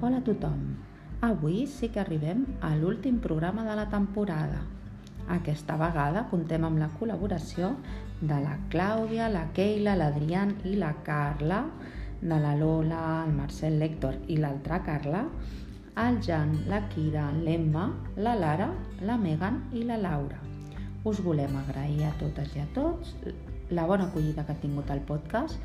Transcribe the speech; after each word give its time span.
Hola 0.00 0.20
a 0.20 0.22
tothom. 0.22 0.58
Avui 1.26 1.64
sí 1.66 1.88
que 1.90 1.98
arribem 1.98 2.44
a 2.62 2.68
l'últim 2.78 3.16
programa 3.18 3.64
de 3.66 3.72
la 3.74 3.88
temporada. 3.90 4.60
Aquesta 5.36 5.74
vegada 5.80 6.22
contem 6.30 6.62
amb 6.68 6.78
la 6.78 6.86
col·laboració 7.00 7.72
de 8.20 8.38
la 8.44 8.52
Clàudia, 8.70 9.26
la 9.32 9.42
Keila, 9.56 9.96
l'Adrián 9.98 10.54
i 10.70 10.76
la 10.78 10.92
Carla, 11.08 11.64
de 12.22 12.38
la 12.44 12.54
Lola, 12.62 13.02
el 13.26 13.34
Marcel 13.40 13.80
Lector 13.82 14.22
i 14.30 14.38
l'altra 14.38 14.78
Carla, 14.86 15.24
el 16.06 16.22
Jan, 16.22 16.54
la 16.70 16.84
Kira, 16.94 17.32
l'Emma, 17.34 17.88
la 18.22 18.38
Lara, 18.38 18.70
la 19.02 19.18
Megan 19.18 19.64
i 19.74 19.82
la 19.82 19.98
Laura. 19.98 20.38
Us 21.02 21.18
volem 21.26 21.58
agrair 21.64 22.06
a 22.06 22.14
totes 22.22 22.54
i 22.54 22.62
a 22.62 22.70
tots 22.78 23.18
la 23.70 23.86
bona 23.86 24.08
acollida 24.08 24.44
que 24.46 24.52
ha 24.52 24.62
tingut 24.62 24.90
el 24.90 25.00
podcast 25.08 25.58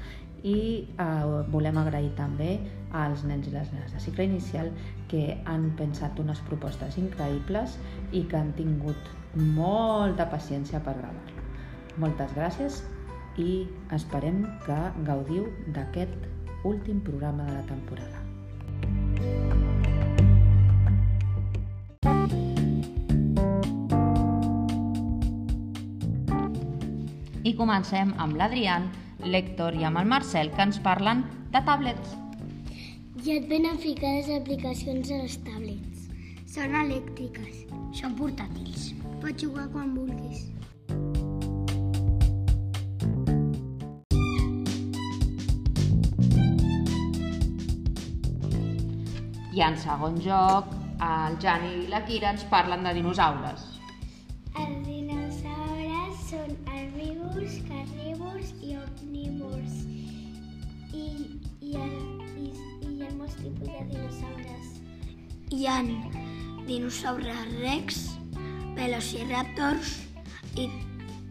i 0.43 0.57
eh, 0.99 1.43
volem 1.53 1.77
agrair 1.79 2.11
també 2.17 2.57
als 3.03 3.23
nens 3.27 3.47
i 3.47 3.53
les 3.53 3.71
nenes 3.73 3.93
de 3.95 4.01
cicle 4.03 4.25
inicial 4.27 4.71
que 5.11 5.37
han 5.49 5.69
pensat 5.79 6.19
unes 6.19 6.41
propostes 6.49 6.97
increïbles 6.99 7.77
i 8.11 8.25
que 8.27 8.39
han 8.39 8.51
tingut 8.59 9.13
molta 9.55 10.27
paciència 10.29 10.83
per 10.83 10.97
gravar-lo. 10.99 11.47
Moltes 12.03 12.35
gràcies 12.35 12.83
i 13.39 13.63
esperem 13.95 14.43
que 14.67 14.81
gaudiu 15.07 15.47
d'aquest 15.77 16.29
últim 16.67 17.01
programa 17.01 17.47
de 17.47 17.57
la 17.57 17.65
temporada. 17.71 18.22
I 27.43 27.51
comencem 27.59 28.13
amb 28.23 28.37
l'Adrián, 28.39 28.85
l'Hèctor 29.19 29.75
i 29.75 29.83
amb 29.83 29.99
el 29.99 30.07
Marcel, 30.07 30.47
que 30.55 30.63
ens 30.63 30.77
parlen 30.79 31.25
de 31.51 31.59
tablets. 31.67 32.13
Ja 33.25 33.35
et 33.35 33.49
venen 33.49 33.75
ficades 33.83 34.29
aplicacions 34.31 35.11
a 35.11 35.17
les 35.25 35.35
tablets. 35.43 36.07
Són 36.53 36.77
elèctriques. 36.79 37.65
Són 37.99 38.15
portàtils. 38.15 38.93
Pots 39.19 39.43
jugar 39.43 39.67
quan 39.75 39.91
vulguis. 39.91 40.47
I 49.53 49.67
en 49.67 49.75
segon 49.83 50.15
joc, 50.23 50.71
el 51.03 51.39
Jan 51.43 51.67
i 51.67 51.87
la 51.91 52.05
Kira 52.07 52.31
ens 52.31 52.47
parlen 52.49 52.87
de 52.87 52.95
dinosaures. 52.95 53.72
Herbívors, 57.43 57.61
carnívors 57.67 58.53
i 58.61 58.75
omnívors. 58.77 59.73
I, 60.93 61.05
i, 61.61 61.71
i, 61.71 62.51
i 62.81 62.87
hi 62.87 63.03
ha 63.03 63.09
molts 63.17 63.35
tipus 63.35 63.67
de 63.67 63.83
dinosaures. 63.89 64.67
Hi 65.51 65.67
ha 65.67 65.77
dinosaures 66.67 67.53
rex, 67.59 67.99
velociraptors 68.77 69.95
i 70.55 70.69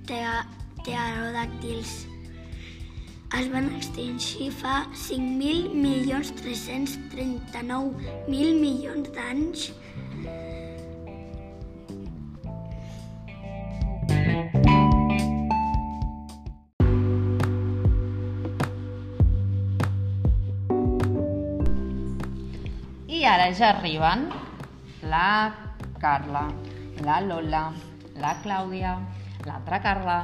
pterodàctils. 0.07 1.93
Es 3.33 3.49
van 3.49 3.71
extingir 3.79 4.51
fa 4.53 4.83
5.000 4.93 5.73
milions 5.73 6.35
339 6.43 8.29
mil 8.29 8.59
milions 8.61 9.09
d'anys. 9.15 9.71
I 23.13 23.27
ara 23.29 23.51
ja 23.53 23.67
arriben 23.75 24.23
la 25.11 25.53
Carla, 26.01 26.47
la 27.05 27.19
Lola, 27.21 27.61
la 28.17 28.31
Clàudia, 28.41 28.95
l'altra 29.45 29.81
Carla 29.85 30.15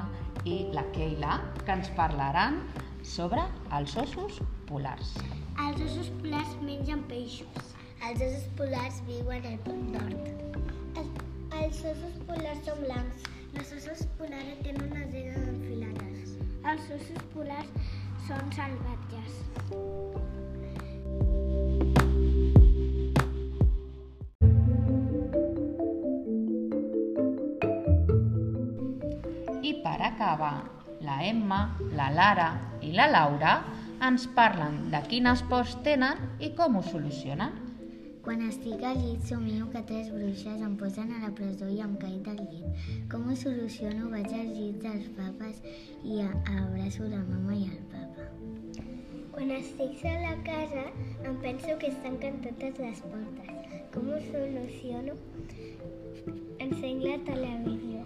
i 0.48 0.54
la 0.72 0.86
Keila, 0.94 1.34
que 1.66 1.74
ens 1.76 1.90
parlaran 1.98 2.56
sobre 3.04 3.44
els 3.76 3.92
ossos 4.04 4.38
polars. 4.70 5.10
Els 5.66 5.84
ossos 5.84 6.08
polars 6.22 6.54
mengen 6.64 7.04
peixos. 7.12 7.74
Els 8.08 8.24
ossos 8.24 8.48
polars 8.56 9.02
viuen 9.10 9.50
al 9.52 9.60
pol 9.68 9.84
nord. 9.92 10.32
Els, 11.02 11.20
els 11.60 11.84
ossos 11.92 12.16
polars 12.30 12.64
són 12.70 12.80
blancs. 12.86 13.28
Els 13.52 13.74
ossos 13.82 14.06
polars 14.16 14.64
tenen 14.64 14.88
unes 14.88 15.12
dents 15.12 15.36
enfilades. 15.44 16.38
Els 16.72 16.88
ossos 16.96 17.28
polars 17.36 17.92
són 18.30 18.56
salvatges. 18.56 19.42
I 29.68 29.74
per 29.84 29.98
acabar, 30.00 30.56
la 31.04 31.18
Emma, 31.26 31.60
la 31.98 32.08
Lara 32.10 32.48
i 32.82 32.92
la 32.96 33.06
Laura 33.10 33.56
ens 34.06 34.24
parlen 34.36 34.76
de 34.92 35.00
quines 35.10 35.42
pors 35.50 35.74
tenen 35.86 36.20
i 36.40 36.52
com 36.58 36.78
ho 36.78 36.82
solucionen. 36.86 37.56
Quan 38.24 38.42
estic 38.44 38.82
al 38.84 38.98
llit 39.00 39.24
somio 39.28 39.66
que 39.72 39.80
tres 39.88 40.08
bruixes 40.12 40.60
em 40.64 40.74
posen 40.80 41.12
a 41.16 41.20
la 41.24 41.30
presó 41.38 41.68
i 41.72 41.80
em 41.84 41.94
caig 42.02 42.18
del 42.26 42.40
llit. 42.50 42.82
Com 43.12 43.28
ho 43.30 43.36
soluciono? 43.42 44.10
Vaig 44.12 44.28
als 44.36 44.52
llits 44.56 44.82
dels 44.84 45.08
papes 45.18 45.62
i 46.04 46.20
a- 46.24 46.34
abraço 46.62 47.08
la 47.08 47.22
mama 47.30 47.56
i 47.56 47.64
el 47.70 47.82
papa. 47.92 48.28
Quan 49.32 49.50
estic 49.54 50.04
a 50.04 50.14
la 50.26 50.34
casa 50.44 50.84
em 51.24 51.36
penso 51.44 51.78
que 51.78 51.88
es 51.92 51.98
tanquen 52.02 52.40
totes 52.44 52.78
les 52.84 53.00
portes. 53.00 53.52
Com 53.94 54.10
ho 54.12 54.18
soluciono? 54.32 55.14
Encenc 56.58 57.02
la 57.06 57.18
televisió. 57.30 58.04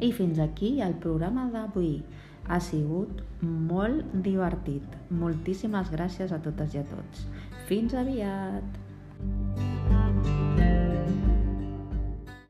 I 0.00 0.10
fins 0.12 0.40
aquí 0.42 0.80
el 0.82 0.96
programa 1.02 1.48
d'avui. 1.52 1.98
Ha 2.48 2.60
sigut 2.60 3.22
molt 3.42 4.14
divertit. 4.24 4.96
Moltíssimes 5.10 5.92
gràcies 5.94 6.32
a 6.32 6.40
totes 6.44 6.74
i 6.74 6.82
a 6.82 6.86
tots. 6.90 7.26
Fins 7.68 7.94
aviat! 7.96 8.83